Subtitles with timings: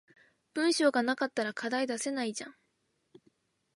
[0.55, 2.55] 文章が無かったら課題出せないじゃん